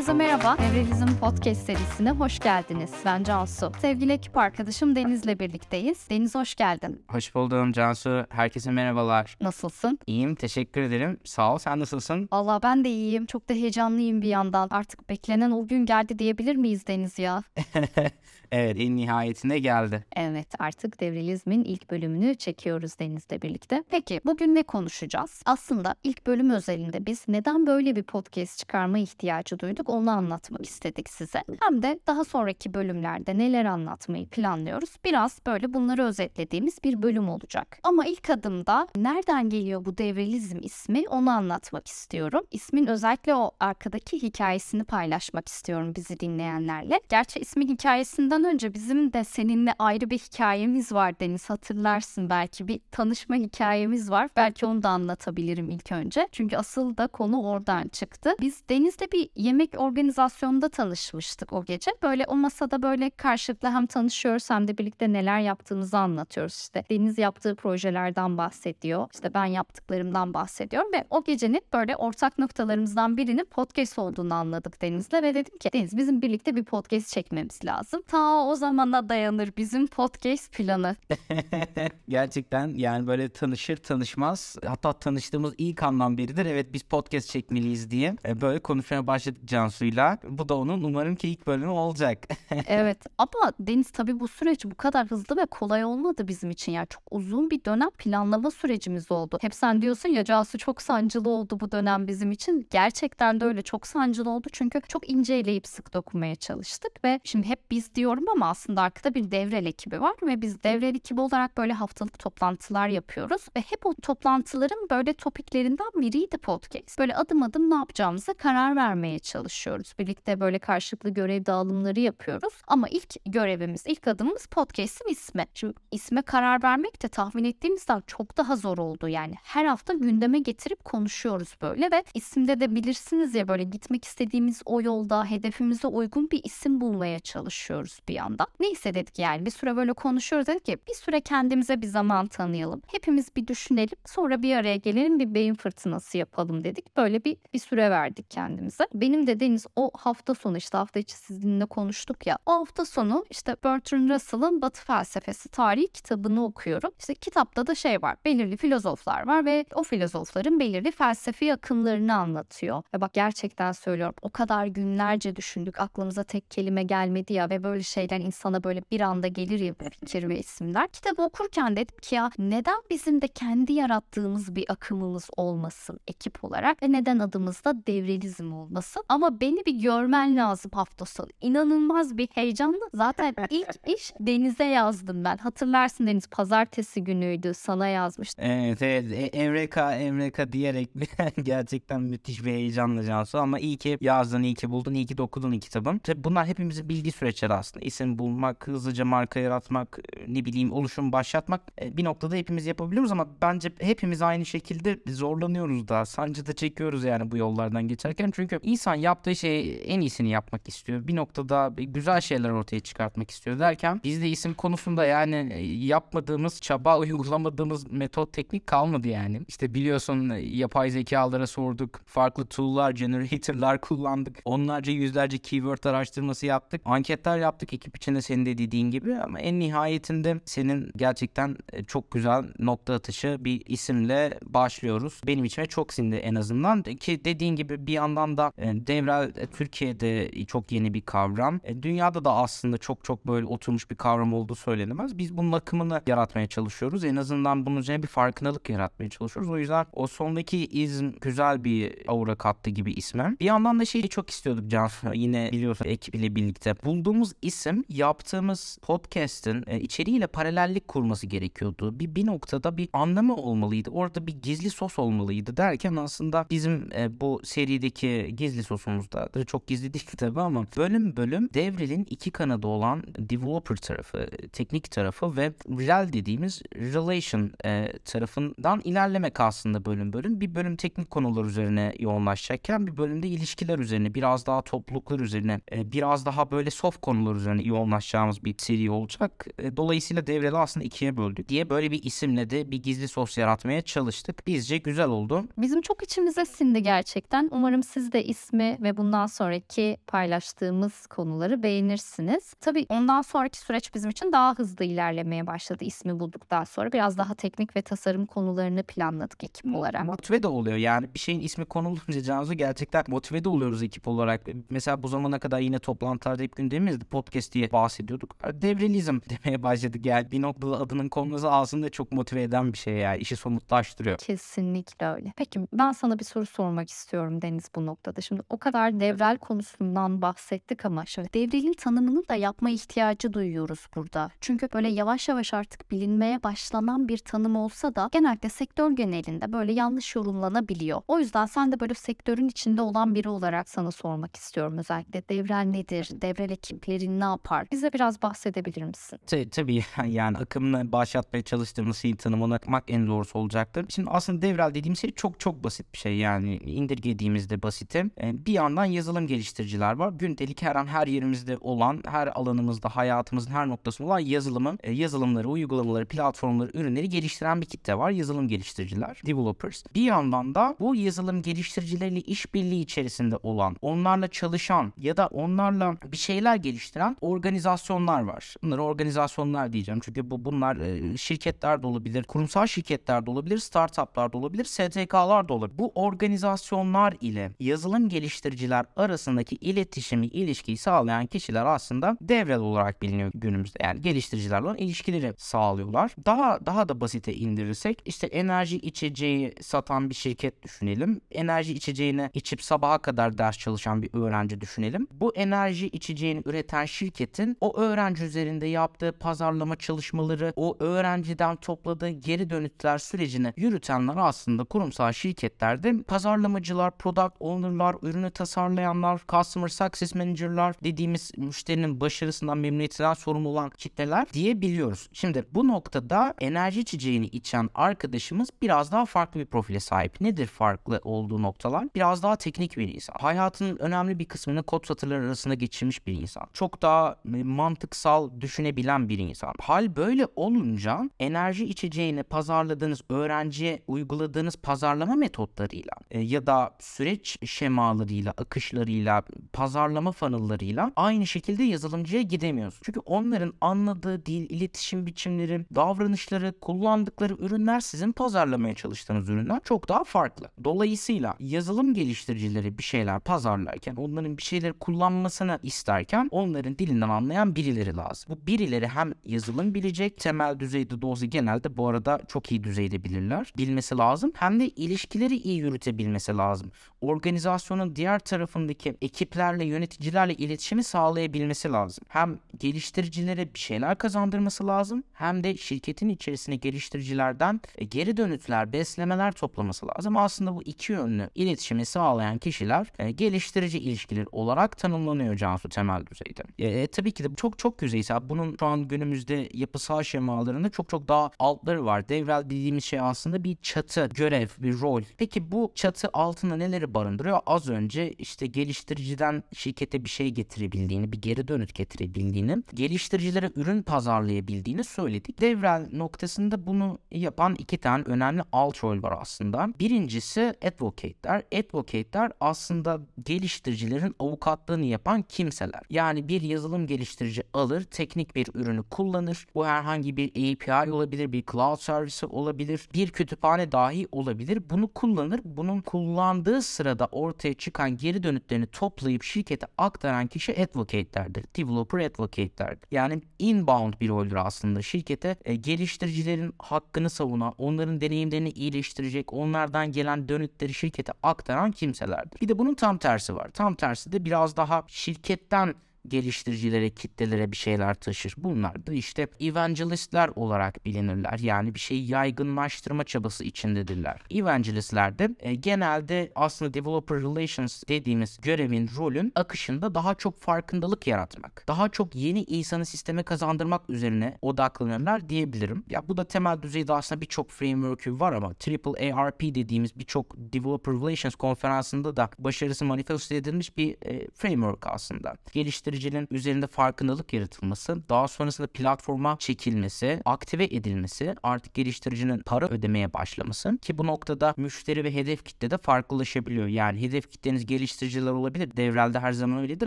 [0.00, 0.56] Herkese merhaba.
[0.58, 2.90] Devrelizm Podcast serisine hoş geldiniz.
[3.04, 3.72] Ben Cansu.
[3.80, 6.10] Sevgili ekip arkadaşım Deniz'le birlikteyiz.
[6.10, 7.04] Deniz hoş geldin.
[7.08, 8.26] Hoş buldum Cansu.
[8.30, 9.36] Herkese merhabalar.
[9.40, 9.98] Nasılsın?
[10.06, 11.18] İyiyim, teşekkür ederim.
[11.24, 12.28] Sağ ol, sen nasılsın?
[12.30, 13.26] Allah ben de iyiyim.
[13.26, 14.68] Çok da heyecanlıyım bir yandan.
[14.70, 17.42] Artık beklenen o gün geldi diyebilir miyiz Deniz ya?
[18.52, 20.04] evet, en nihayetinde geldi.
[20.16, 23.84] Evet, artık Devrelizm'in ilk bölümünü çekiyoruz Deniz'le birlikte.
[23.90, 25.42] Peki, bugün ne konuşacağız?
[25.46, 31.08] Aslında ilk bölüm özelinde biz neden böyle bir podcast çıkarma ihtiyacı duyduk onu anlatmak istedik
[31.08, 31.42] size.
[31.60, 34.90] Hem de daha sonraki bölümlerde neler anlatmayı planlıyoruz.
[35.04, 37.78] Biraz böyle bunları özetlediğimiz bir bölüm olacak.
[37.82, 42.44] Ama ilk adımda nereden geliyor bu devrelizm ismi onu anlatmak istiyorum.
[42.50, 47.00] İsmin özellikle o arkadaki hikayesini paylaşmak istiyorum bizi dinleyenlerle.
[47.08, 52.80] Gerçi ismin hikayesinden önce bizim de seninle ayrı bir hikayemiz var Deniz hatırlarsın belki bir
[52.90, 54.30] tanışma hikayemiz var.
[54.36, 56.28] Belki onu da anlatabilirim ilk önce.
[56.32, 58.34] Çünkü asıl da konu oradan çıktı.
[58.40, 61.90] Biz Deniz'le bir yemek organizasyonunda tanışmıştık o gece.
[62.02, 66.84] Böyle o masada böyle karşılıklı hem tanışıyoruz hem de birlikte neler yaptığımızı anlatıyoruz işte.
[66.90, 69.08] Deniz yaptığı projelerden bahsediyor.
[69.14, 75.12] İşte ben yaptıklarımdan bahsediyorum ve o gecenin böyle ortak noktalarımızdan birinin podcast olduğunu anladık Deniz'le
[75.12, 78.02] ve dedim ki Deniz bizim birlikte bir podcast çekmemiz lazım.
[78.02, 80.96] Ta o zamana dayanır bizim podcast planı.
[82.08, 88.16] Gerçekten yani böyle tanışır tanışmaz hatta tanıştığımız ilk andan beridir evet biz podcast çekmeliyiz diye
[88.26, 90.18] e, böyle konuşmaya başladık Cansu'yla.
[90.28, 92.28] Bu da onun umarım ki ilk bölümü olacak.
[92.66, 96.72] evet ama Deniz tabii bu süreç bu kadar hızlı ve kolay olmadı bizim için.
[96.72, 99.38] Yani çok uzun bir dönem planlama sürecimiz oldu.
[99.40, 102.66] Hep sen diyorsun ya Cansu çok sancılı oldu bu dönem bizim için.
[102.70, 107.70] Gerçekten de öyle çok sancılı oldu çünkü çok inceleyip sık dokunmaya çalıştık ve şimdi hep
[107.70, 111.72] biz diyorum ama aslında arkada bir devrel ekibi var ve biz devrel ekibi olarak böyle
[111.72, 116.98] haftalık toplantılar yapıyoruz ve hep o toplantıların böyle topiklerinden biriydi podcast.
[116.98, 119.92] Böyle adım adım ne yapacağımıza karar vermeye çalışıyoruz.
[119.98, 122.54] Birlikte böyle karşılıklı görev dağılımları yapıyoruz.
[122.66, 125.46] Ama ilk görevimiz, ilk adımımız podcast'in ismi.
[125.54, 129.34] Şimdi isme karar vermek de tahmin ettiğimizden çok daha zor oldu yani.
[129.42, 134.82] Her hafta gündeme getirip konuşuyoruz böyle ve isimde de bilirsiniz ya böyle gitmek istediğimiz o
[134.82, 138.46] yolda hedefimize uygun bir isim bulmaya çalışıyoruz bir yandan.
[138.60, 142.82] Neyse dedik yani bir süre böyle konuşuyoruz dedik ki bir süre kendimize bir zaman tanıyalım.
[142.86, 146.96] Hepimiz bir düşünelim sonra bir araya gelelim bir beyin fırtınası yapalım dedik.
[146.96, 148.86] Böyle bir, bir süre verdik kendimize.
[148.94, 152.38] Benim de Deniz o hafta sonu işte hafta içi sizinle konuştuk ya.
[152.46, 156.90] O hafta sonu işte Bertrand Russell'ın Batı Felsefesi Tarihi kitabını okuyorum.
[156.98, 162.82] İşte kitapta da şey var belirli filozoflar var ve o filozofların belirli felsefi akımlarını anlatıyor.
[162.94, 167.82] Ve bak gerçekten söylüyorum o kadar günlerce düşündük aklımıza tek kelime gelmedi ya ve böyle
[167.90, 170.88] şeyler insana böyle bir anda gelir ya fikir ve isimler.
[170.88, 176.82] Kitabı okurken dedim ki ya neden bizim de kendi yarattığımız bir akımımız olmasın ekip olarak
[176.82, 179.04] ve neden adımızda devrelizm olmasın?
[179.08, 181.28] Ama beni bir görmen lazım hafta sonu.
[181.40, 185.36] İnanılmaz bir heyecanla zaten ilk iş Deniz'e yazdım ben.
[185.36, 188.44] Hatırlarsın Deniz pazartesi günüydü sana yazmıştım.
[188.44, 190.88] Evet evet e, Evreka Evreka diyerek
[191.42, 195.58] gerçekten müthiş bir heyecanla Cansu ama iyi ki yazdın, iyi ki buldun, iyi ki dokudun
[195.58, 195.98] kitabım.
[195.98, 197.79] Tabii bunlar hepimizin bildiği süreçler aslında.
[197.82, 199.98] İsim bulmak, hızlıca marka yaratmak,
[200.28, 205.88] ne bileyim oluşum başlatmak e, bir noktada hepimiz yapabiliyoruz ama bence hepimiz aynı şekilde zorlanıyoruz
[205.88, 208.30] da, sancı da çekiyoruz yani bu yollardan geçerken.
[208.34, 211.06] Çünkü insan yaptığı şey en iyisini yapmak istiyor.
[211.06, 216.60] Bir noktada güzel şeyler ortaya çıkartmak istiyor derken biz de isim konusunda yani e, yapmadığımız
[216.60, 219.40] çaba, uygulamadığımız metot, teknik kalmadı yani.
[219.48, 222.00] İşte biliyorsun yapay zekalara sorduk.
[222.06, 224.38] Farklı tool'lar, generator'lar kullandık.
[224.44, 226.80] Onlarca yüzlerce keyword araştırması yaptık.
[226.84, 232.10] Anketler yaptık ekip içinde senin de dediğin gibi ama en nihayetinde senin gerçekten e, çok
[232.10, 235.20] güzel nokta atışı bir isimle başlıyoruz.
[235.26, 240.30] Benim içime çok sindi en azından ki dediğin gibi bir yandan da e, devrel Türkiye'de
[240.44, 241.60] çok yeni bir kavram.
[241.64, 245.18] E, dünyada da aslında çok çok böyle oturmuş bir kavram olduğu söylenemez.
[245.18, 247.04] Biz bunun akımını yaratmaya çalışıyoruz.
[247.04, 249.50] En azından bunun üzerine bir farkındalık yaratmaya çalışıyoruz.
[249.50, 253.36] O yüzden o sondaki izm güzel bir aura kattı gibi isme.
[253.40, 254.90] Bir yandan da şeyi çok istiyorduk Can.
[255.14, 256.74] Yine biliyorsun ekibiyle birlikte.
[256.84, 262.00] Bulduğumuz isim yaptığımız podcast'in e, içeriğiyle paralellik kurması gerekiyordu.
[262.00, 263.90] Bir, bir noktada bir anlamı olmalıydı.
[263.90, 269.94] Orada bir gizli sos olmalıydı derken aslında bizim e, bu serideki gizli sosumuzda çok gizli
[269.94, 276.12] değil tabii ama bölüm bölüm Devril'in iki kanadı olan developer tarafı, teknik tarafı ve rel
[276.12, 280.40] dediğimiz relation e, tarafından ilerlemek aslında bölüm bölüm.
[280.40, 285.92] Bir bölüm teknik konular üzerine yoğunlaşacakken bir bölümde ilişkiler üzerine, biraz daha topluluklar üzerine, e,
[285.92, 289.46] biraz daha böyle soft konular üzerine yoğunlaşacağımız bir seri olacak.
[289.58, 293.82] E, dolayısıyla Devril'i aslında ikiye böldük diye böyle bir isimle de bir gizli sos yaratmaya
[293.82, 294.46] çalıştık.
[294.46, 295.44] Bizce güzel oldu.
[295.58, 297.48] Bizim çok içimize sindi gerçekten.
[297.52, 302.54] Umarım siz de ismi ve bundan sonraki paylaştığımız konuları beğenirsiniz.
[302.60, 306.92] Tabii ondan sonraki süreç bizim için daha hızlı ilerlemeye başladı ismi bulduktan sonra.
[306.92, 310.04] Biraz daha teknik ve tasarım konularını planladık ekip olarak.
[310.04, 314.40] Motive de oluyor yani bir şeyin ismi konulunca Cansu gerçekten motive de oluyoruz ekip olarak.
[314.70, 318.36] Mesela bu zamana kadar yine toplantılarda hep gündemimizde podcast diye bahsediyorduk.
[318.52, 323.18] Devrelizm demeye başladık yani bir noktada adının konması aslında çok motive eden bir şey yani
[323.18, 324.18] işi somutlaştırıyor.
[324.18, 325.32] Kesinlikle öyle.
[325.36, 328.20] Peki ben sana bir soru sormak istiyorum Deniz bu noktada.
[328.20, 334.30] Şimdi o kadar devrel konusundan bahsettik ama şöyle devrelin tanımını da yapma ihtiyacı duyuyoruz burada.
[334.40, 339.72] Çünkü böyle yavaş yavaş artık bilinmeye başlanan bir tanım olsa da genelde sektör genelinde böyle
[339.72, 341.02] yanlış yorumlanabiliyor.
[341.08, 345.28] O yüzden sen de böyle sektörün içinde olan biri olarak sana sormak istiyorum özellikle.
[345.28, 346.08] Devrel nedir?
[346.22, 347.66] Devrel ekipleri ne yapar?
[347.72, 349.18] Bize biraz bahsedebilir misin?
[349.26, 353.86] T- tabii yani akımını başlatmaya çalıştığımız şeyin tanımını yapmak en doğrusu olacaktır.
[353.88, 358.06] Şimdi aslında devrel dediğim şey çok çok basit bir şey yani indirgediğimizde basiti.
[358.20, 360.12] Ee, bir yandan yazılım geliştiriciler var.
[360.12, 365.48] Gündelik her an her yerimizde olan, her alanımızda hayatımızın her noktasında olan yazılımın, e, yazılımları,
[365.48, 368.10] uygulamaları, platformları, ürünleri geliştiren bir kitle var.
[368.10, 369.84] Yazılım geliştiriciler, developers.
[369.94, 376.16] Bir yandan da bu yazılım geliştiricileriyle işbirliği içerisinde olan, onlarla çalışan ya da onlarla bir
[376.16, 378.54] şeyler geliştiren organizasyonlar var.
[378.62, 384.32] Bunları organizasyonlar diyeceğim çünkü bu bunlar e, şirketler de olabilir, kurumsal şirketler de olabilir, startuplar
[384.32, 385.78] da olabilir, STK'lar da olabilir.
[385.78, 393.78] Bu organizasyonlar ile yazılım geliştiriciler arasındaki iletişimi, ilişkiyi sağlayan kişiler aslında devrel olarak biliniyor günümüzde.
[393.82, 396.14] Yani geliştiricilerle olan ilişkileri sağlıyorlar.
[396.26, 401.20] Daha daha da basite indirirsek işte enerji içeceği satan bir şirket düşünelim.
[401.30, 405.06] Enerji içeceğini içip sabaha kadar ders çalışan bir öğrenci düşünelim.
[405.12, 412.50] Bu enerji içeceğini üreten şirketin o öğrenci üzerinde yaptığı pazarlama çalışmaları, o öğrenciden topladığı geri
[412.50, 421.32] dönütler sürecini yürütenler aslında kurumsal şirketlerde pazarlamacılar, product owner'lar, ürünü tasarlayanlar, customer success manager'lar dediğimiz
[421.36, 425.08] müşterinin başarısından memnuniyetinden sorumlu olan kitleler diyebiliyoruz.
[425.12, 430.20] Şimdi bu noktada enerji içeceğini içen arkadaşımız biraz daha farklı bir profile sahip.
[430.20, 431.88] Nedir farklı olduğu noktalar?
[431.94, 433.14] Biraz daha teknik bir insan.
[433.20, 436.46] Hayatının önemli bir kısmını kod satırları arasında geçirmiş bir insan.
[436.52, 436.89] Çok daha
[437.34, 439.54] e, mantıksal düşünebilen bir insan.
[439.60, 448.34] Hal böyle olunca enerji içeceğini pazarladığınız öğrenciye uyguladığınız pazarlama metotlarıyla e, ya da süreç şemalarıyla,
[448.38, 449.22] akışlarıyla,
[449.52, 452.80] pazarlama funnel'larıyla aynı şekilde yazılımcıya gidemiyoruz.
[452.82, 460.04] Çünkü onların anladığı dil, iletişim biçimleri, davranışları, kullandıkları ürünler sizin pazarlamaya çalıştığınız ürünler çok daha
[460.04, 460.48] farklı.
[460.64, 467.96] Dolayısıyla yazılım geliştiricileri bir şeyler pazarlarken, onların bir şeyleri kullanmasını isterken onların dilinden anlayan birileri
[467.96, 468.34] lazım.
[468.34, 473.04] Bu birileri hem yazılım bilecek, temel düzeyde de olsa genelde bu arada çok iyi düzeyde
[473.04, 473.52] bilirler.
[473.58, 474.32] Bilmesi lazım.
[474.34, 476.72] Hem de ilişkileri iyi yürütebilmesi lazım.
[477.00, 482.04] Organizasyonun diğer tarafındaki ekiplerle, yöneticilerle iletişimi sağlayabilmesi lazım.
[482.08, 489.32] Hem geliştiricilere bir şeyler kazandırması lazım hem de şirketin içerisine geliştiricilerden e, geri dönütler, beslemeler
[489.32, 490.16] toplaması lazım.
[490.16, 496.42] Aslında bu iki yönlü iletişimi sağlayan kişiler e, geliştirici ilişkiler olarak tanımlanıyor Cansu temel düzeyde.
[496.70, 498.28] E, tabii ki de çok çok yüzeysel.
[498.28, 502.08] Bunun şu an günümüzde yapısal şemalarında çok çok daha altları var.
[502.08, 505.02] Devrel dediğimiz şey aslında bir çatı, görev, bir rol.
[505.18, 507.38] Peki bu çatı altında neleri barındırıyor?
[507.46, 514.84] Az önce işte geliştiriciden şirkete bir şey getirebildiğini, bir geri dönüt getirebildiğini, geliştiricilere ürün pazarlayabildiğini
[514.84, 515.40] söyledik.
[515.40, 519.68] Devrel noktasında bunu yapan iki tane önemli alt rol var aslında.
[519.80, 521.42] Birincisi advocate'ler.
[521.54, 525.82] Advocate'ler aslında geliştiricilerin avukatlığını yapan kimseler.
[525.90, 529.46] Yani bir yazılım geliştirici alır, teknik bir ürünü kullanır.
[529.54, 534.62] Bu herhangi bir API olabilir, bir cloud servisi olabilir, bir kütüphane dahi olabilir.
[534.70, 535.40] Bunu kullanır.
[535.44, 541.44] Bunun kullandığı sırada ortaya çıkan geri dönütlerini toplayıp şirkete aktaran kişi advocate'lerdir.
[541.56, 542.88] Developer advocate'lerdir.
[542.90, 544.82] Yani inbound bir roldür aslında.
[544.82, 552.40] Şirkete e, geliştiricilerin hakkını savunan, onların deneyimlerini iyileştirecek, onlardan gelen dönütleri şirkete aktaran kimselerdir.
[552.40, 553.50] Bir de bunun tam tersi var.
[553.54, 555.74] Tam tersi de biraz daha şirketten
[556.08, 558.34] geliştiricilere, kitlelere bir şeyler taşır.
[558.36, 561.38] Bunlar da işte evangelistler olarak bilinirler.
[561.38, 564.20] Yani bir şeyi yaygınlaştırma çabası içindedirler.
[564.30, 571.64] Evangelistler de e, genelde aslında developer relations dediğimiz görevin, rolün akışında daha çok farkındalık yaratmak.
[571.68, 575.84] Daha çok yeni insanı sisteme kazandırmak üzerine odaklanırlar diyebilirim.
[575.90, 580.94] Ya bu da temel düzeyde aslında birçok framework'ü var ama Triple ARP dediğimiz birçok developer
[580.94, 585.34] relations konferansında da başarısı manifesto edilmiş bir e, framework aslında.
[585.52, 593.12] Geliştir geliştiricinin üzerinde farkındalık yaratılması, daha sonrasında platforma çekilmesi, aktive edilmesi, artık geliştiricinin para ödemeye
[593.12, 596.66] başlaması ki bu noktada müşteri ve hedef kitle de farklılaşabiliyor.
[596.66, 598.76] Yani hedef kitleniz geliştiriciler olabilir.
[598.76, 599.86] Devrelde her zaman öyledir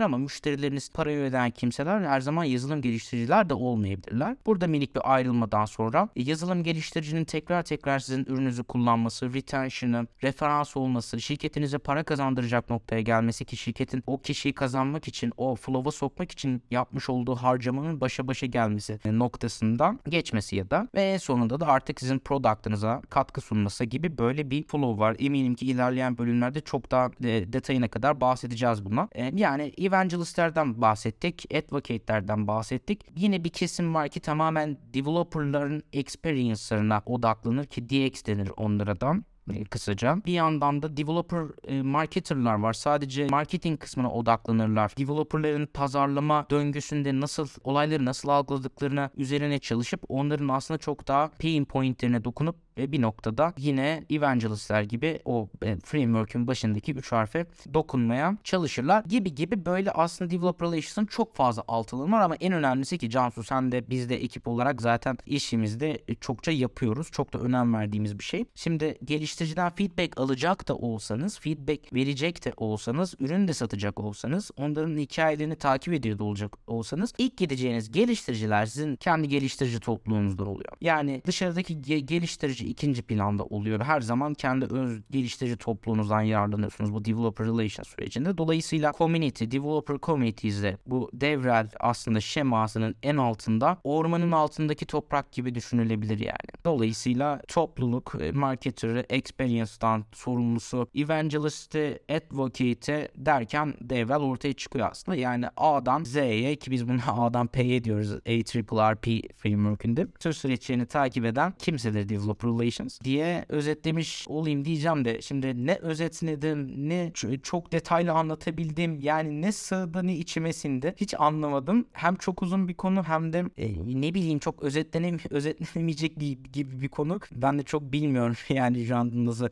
[0.00, 4.36] ama müşterileriniz parayı ödeyen kimseler her zaman yazılım geliştiriciler de olmayabilirler.
[4.46, 11.20] Burada minik bir ayrılmadan sonra yazılım geliştiricinin tekrar tekrar sizin ürününüzü kullanması, retention'ı, referans olması,
[11.20, 16.62] şirketinize para kazandıracak noktaya gelmesi ki şirketin o kişiyi kazanmak için, o flow'a sokmak için
[16.70, 22.00] yapmış olduğu harcamanın başa başa gelmesi noktasından geçmesi ya da ve en sonunda da artık
[22.00, 25.16] sizin product'ınıza katkı sunması gibi böyle bir flow var.
[25.18, 29.08] Eminim ki ilerleyen bölümlerde çok daha e, detayına kadar bahsedeceğiz buna.
[29.12, 33.06] E, yani evangelistlerden bahsettik, advocate'lerden bahsettik.
[33.16, 39.33] Yine bir kesim var ki tamamen developerların experience'larına odaklanır ki DX denir onlara da e,
[39.70, 40.16] kısaca.
[40.26, 42.72] Bir yandan da developer e, marketerlar var.
[42.72, 44.92] Sadece marketing kısmına odaklanırlar.
[44.98, 52.24] Developerların pazarlama döngüsünde nasıl olayları nasıl algıladıklarına üzerine çalışıp onların aslında çok daha pain pointlerine
[52.24, 59.04] dokunup ve bir noktada yine evangelistler gibi o e, framework'ün başındaki üç harfe dokunmaya çalışırlar
[59.04, 63.42] gibi gibi böyle aslında developer relations'ın çok fazla alt var ama en önemlisi ki Cansu
[63.42, 67.08] sen de biz de ekip olarak zaten işimizde çokça yapıyoruz.
[67.12, 68.44] Çok da önem verdiğimiz bir şey.
[68.54, 74.98] Şimdi geliştiriciden feedback alacak da olsanız, feedback verecek de olsanız, ürün de satacak olsanız, onların
[74.98, 80.72] hikayelerini takip ediyor da olacak olsanız ilk gideceğiniz geliştiriciler sizin kendi geliştirici topluluğunuzdan oluyor.
[80.80, 83.80] Yani dışarıdaki ge- geliştirici ikinci planda oluyor.
[83.80, 88.38] Her zaman kendi öz geliştirici topluluğunuzdan yararlanıyorsunuz bu developer relation sürecinde.
[88.38, 96.18] Dolayısıyla community, developer communities'de bu devrel aslında şemasının en altında ormanın altındaki toprak gibi düşünülebilir
[96.18, 96.64] yani.
[96.64, 105.16] Dolayısıyla topluluk, e, marketer'ı, experience'dan sorumlusu, evangelist'i, advocate'i derken devrel ortaya çıkıyor aslında.
[105.16, 109.06] Yani A'dan Z'ye ki biz bunu A'dan P'ye diyoruz ARRP
[109.36, 110.06] framework'ünde.
[110.18, 116.88] Söz süreçlerini takip eden kimsedir developer relations diye özetlemiş olayım diyeceğim de şimdi ne özetledim
[116.88, 121.86] ne çok detaylı anlatabildim yani ne sığdı ne içime sindi hiç anlamadım.
[121.92, 126.16] Hem çok uzun bir konu hem de e, ne bileyim çok özetlenem özetlenemeyecek
[126.52, 127.20] gibi bir konu.
[127.32, 128.94] Ben de çok bilmiyorum yani şu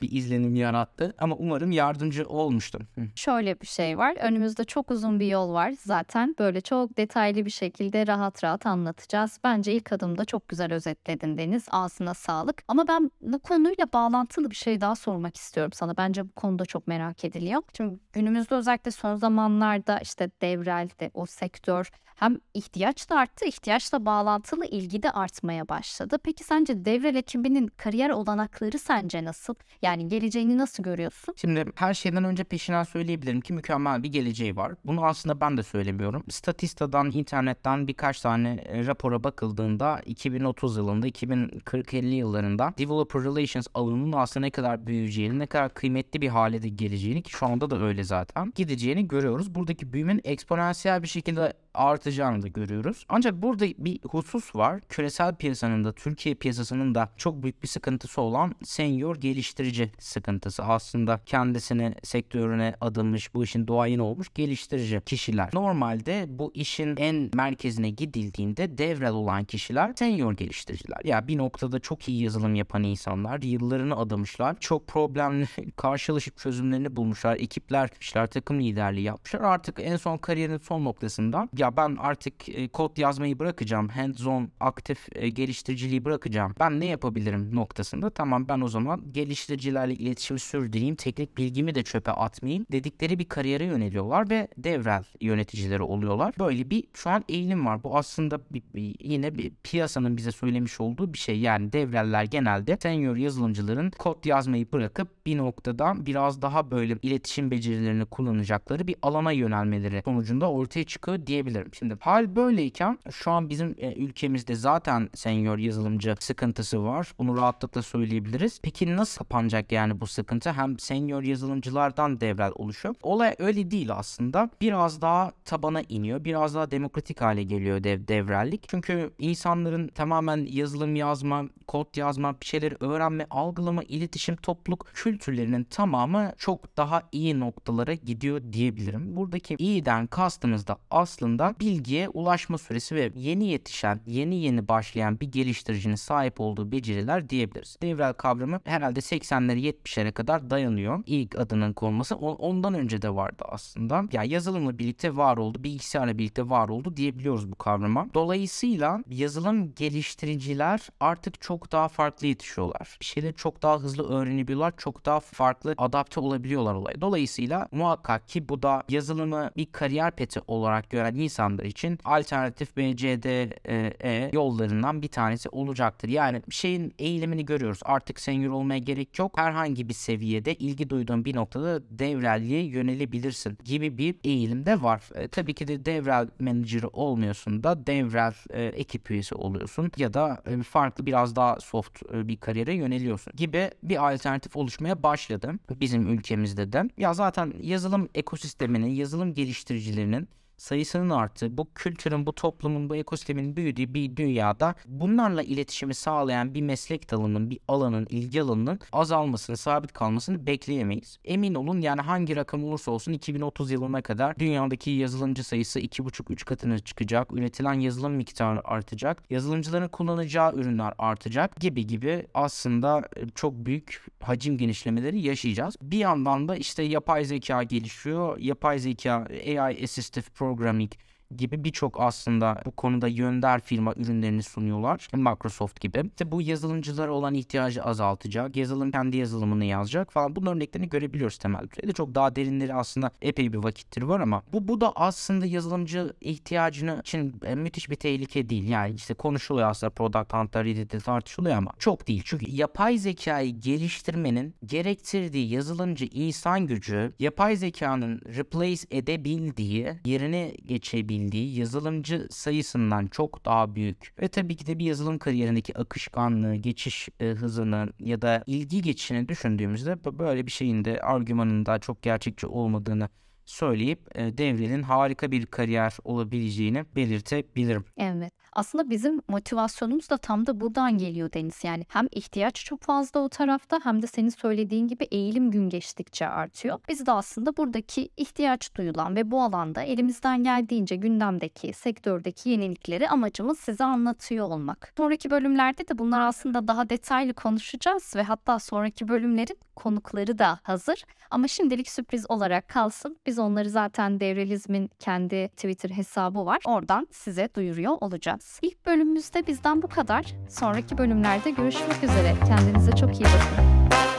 [0.02, 2.82] bir izlenim yarattı ama umarım yardımcı olmuştum.
[3.14, 4.16] Şöyle bir şey var.
[4.20, 5.74] Önümüzde çok uzun bir yol var.
[5.78, 9.38] Zaten böyle çok detaylı bir şekilde rahat rahat anlatacağız.
[9.44, 11.66] Bence ilk adımda çok güzel özetledin Deniz.
[11.70, 12.62] Ağzına sağlık.
[12.68, 15.96] Ama ben bu konuyla bağlantılı bir şey daha sormak istiyorum sana.
[15.96, 17.62] Bence bu konuda çok merak ediliyor.
[17.76, 24.66] Şimdi günümüzde özellikle son zamanlarda işte devrelde o sektör hem ihtiyaç da arttı, ihtiyaçla bağlantılı
[24.66, 26.18] ilgi de artmaya başladı.
[26.24, 29.54] Peki sence devrel ekibinin kariyer olanakları sence nasıl?
[29.82, 31.34] Yani geleceğini nasıl görüyorsun?
[31.36, 34.72] Şimdi her şeyden önce peşinden söyleyebilirim ki mükemmel bir geleceği var.
[34.84, 36.24] Bunu aslında ben de söylemiyorum.
[36.30, 44.46] Statista'dan, internetten birkaç tane e, rapora bakıldığında 2030 yılında, 2040-50 yıllarında developer relations alanının aslında
[44.46, 48.52] ne kadar büyüyeceğini, ne kadar kıymetli bir hale geleceğini ki şu anda da öyle zaten
[48.54, 49.54] gideceğini görüyoruz.
[49.54, 53.06] Buradaki büyümenin eksponansiyel bir şekilde artacağını da görüyoruz.
[53.08, 54.80] Ancak burada bir husus var.
[54.88, 60.62] Küresel piyasanın da Türkiye piyasasının da çok büyük bir sıkıntısı olan senior geliştirici sıkıntısı.
[60.62, 65.50] Aslında kendisini sektörüne adılmış, bu işin doğayın olmuş geliştirici kişiler.
[65.52, 71.00] Normalde bu işin en merkezine gidildiğinde devrel olan kişiler senior geliştiriciler.
[71.04, 74.56] Ya bir noktada çok iyi yazılım yapan insanlar, yıllarını adamışlar.
[74.60, 77.36] Çok problemli karşılaşıp çözümlerini bulmuşlar.
[77.36, 79.40] Ekipler, işler takım liderliği yapmışlar.
[79.40, 83.88] Artık en son kariyerinin son noktasında ya ben artık e, kod yazmayı bırakacağım.
[83.88, 86.54] Hands-on aktif e, geliştiriciliği bırakacağım.
[86.60, 90.94] Ben ne yapabilirim noktasında tamam ben o zaman geliştiricilerle iletişim sürdüreyim.
[90.94, 96.34] Teknik bilgimi de çöpe atmayayım dedikleri bir kariyere yöneliyorlar ve devrel yöneticileri oluyorlar.
[96.38, 97.82] Böyle bir şu an eğilim var.
[97.82, 101.40] Bu aslında bir, bir, yine bir piyasanın bize söylemiş olduğu bir şey.
[101.40, 108.04] Yani devreller genelde senior yazılımcıların kod yazmayı bırakıp bir noktada biraz daha böyle iletişim becerilerini
[108.04, 111.51] kullanacakları bir alana yönelmeleri sonucunda ortaya çıkıyor diyebilirim.
[111.72, 117.12] Şimdi hal böyleyken şu an bizim e, ülkemizde zaten senior yazılımcı sıkıntısı var.
[117.18, 118.60] Bunu rahatlıkla söyleyebiliriz.
[118.62, 120.52] Peki nasıl kapanacak yani bu sıkıntı?
[120.52, 122.94] Hem senior yazılımcılardan devrel oluşuyor.
[123.02, 124.50] Olay öyle değil aslında.
[124.60, 126.24] Biraz daha tabana iniyor.
[126.24, 128.68] Biraz daha demokratik hale geliyor dev, devrellik.
[128.68, 136.32] Çünkü insanların tamamen yazılım yazma, kod yazma, bir şeyleri öğrenme, algılama, iletişim, topluluk kültürlerinin tamamı
[136.38, 139.16] çok daha iyi noktalara gidiyor diyebilirim.
[139.16, 145.20] Buradaki iyiden kastımız da aslında aslında bilgiye ulaşma süresi ve yeni yetişen, yeni yeni başlayan
[145.20, 147.76] bir geliştiricinin sahip olduğu beceriler diyebiliriz.
[147.82, 151.02] Devrel kavramı herhalde 80'lere 70'lere kadar dayanıyor.
[151.06, 154.04] İlk adının konması ondan önce de vardı aslında.
[154.12, 158.06] Ya yazılımla birlikte var oldu, bilgisayarla birlikte var oldu diyebiliyoruz bu kavrama.
[158.14, 162.96] Dolayısıyla yazılım geliştiriciler artık çok daha farklı yetişiyorlar.
[163.00, 167.00] Bir şeyleri çok daha hızlı öğrenebiliyorlar, çok daha farklı adapte olabiliyorlar olaya.
[167.00, 174.30] Dolayısıyla muhakkak ki bu da yazılımı bir kariyer peti olarak gören insanlar için alternatif BCDE
[174.32, 176.08] yollarından bir tanesi olacaktır.
[176.08, 177.80] Yani şeyin eğilimini görüyoruz.
[177.84, 179.38] Artık senior olmaya gerek yok.
[179.38, 185.02] Herhangi bir seviyede ilgi duyduğun bir noktada devrelliğe yönelebilirsin gibi bir eğilim de var.
[185.14, 190.42] E, tabii ki de devrel menajeri olmuyorsun da devrel e, ekip üyesi oluyorsun ya da
[190.46, 196.08] e, farklı biraz daha soft e, bir kariyere yöneliyorsun gibi bir alternatif oluşmaya başladı bizim
[196.08, 196.82] ülkemizde de.
[196.96, 200.28] Ya zaten yazılım ekosisteminin, yazılım geliştiricilerinin
[200.62, 206.62] sayısının arttığı, bu kültürün, bu toplumun, bu ekosistemin büyüdüğü bir dünyada bunlarla iletişimi sağlayan bir
[206.62, 211.18] meslek dalının, bir alanın, ilgi alanının azalmasını, sabit kalmasını bekleyemeyiz.
[211.24, 216.78] Emin olun yani hangi rakam olursa olsun 2030 yılına kadar dünyadaki yazılımcı sayısı 2,5-3 katına
[216.78, 217.32] çıkacak.
[217.32, 219.22] Üretilen yazılım miktarı artacak.
[219.30, 225.76] Yazılımcıların kullanacağı ürünler artacak gibi gibi aslında e, çok büyük hacim genişlemeleri yaşayacağız.
[225.82, 228.38] Bir yandan da işte yapay zeka gelişiyor.
[228.38, 230.90] Yapay zeka, AI assistive programming
[231.36, 235.08] gibi birçok aslında bu konuda yönder firma ürünlerini sunuyorlar.
[235.14, 236.02] Microsoft gibi.
[236.08, 238.56] İşte bu yazılımcılara olan ihtiyacı azaltacak.
[238.56, 240.36] Yazılım kendi yazılımını yazacak falan.
[240.36, 241.92] Bunun örneklerini görebiliyoruz temel düzeyde.
[241.92, 247.00] Çok daha derinleri aslında epey bir vakittir var ama bu bu da aslında yazılımcı ihtiyacını
[247.00, 248.68] için e, müthiş bir tehlike değil.
[248.68, 252.22] Yani işte konuşuluyor aslında Product Reddit'te tartışılıyor ama çok değil.
[252.24, 261.58] Çünkü yapay zekayı geliştirmenin gerektirdiği yazılımcı insan gücü yapay zekanın replace edebildiği yerine geçebildiği bildiği
[261.58, 264.14] yazılımcı sayısından çok daha büyük.
[264.20, 269.28] Ve tabii ki de bir yazılım kariyerindeki akışkanlığı, geçiş e, hızını ya da ilgi geçişini
[269.28, 273.08] düşündüğümüzde böyle bir şeyin de argümanın da çok gerçekçi olmadığını
[273.44, 277.84] söyleyip e, devrenin harika bir kariyer olabileceğini belirtebilirim.
[277.96, 278.32] Evet.
[278.52, 281.64] Aslında bizim motivasyonumuz da tam da buradan geliyor Deniz.
[281.64, 286.28] Yani hem ihtiyaç çok fazla o tarafta hem de senin söylediğin gibi eğilim gün geçtikçe
[286.28, 286.78] artıyor.
[286.88, 293.58] Biz de aslında buradaki ihtiyaç duyulan ve bu alanda elimizden geldiğince gündemdeki, sektördeki yenilikleri amacımız
[293.58, 294.92] size anlatıyor olmak.
[294.96, 301.04] Sonraki bölümlerde de bunlar aslında daha detaylı konuşacağız ve hatta sonraki bölümlerin konukları da hazır.
[301.30, 303.16] Ama şimdilik sürpriz olarak kalsın.
[303.26, 306.58] Biz onları zaten Devrelizm'in kendi Twitter hesabı var.
[306.66, 308.41] Oradan size duyuruyor olacağız.
[308.62, 310.34] İlk bölümümüzde bizden bu kadar.
[310.48, 312.34] Sonraki bölümlerde görüşmek üzere.
[312.48, 314.11] Kendinize çok iyi bakın.